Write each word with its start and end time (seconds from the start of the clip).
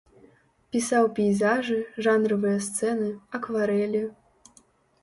Пісаў 0.75 1.05
пейзажы, 1.19 1.77
жанравыя 2.07 2.57
сцэны, 2.69 3.09
акварэлі. 3.41 4.05